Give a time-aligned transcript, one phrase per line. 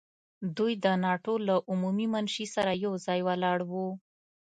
[0.57, 3.87] دوی د ناټو له عمومي منشي سره یو ځای ولاړ وو.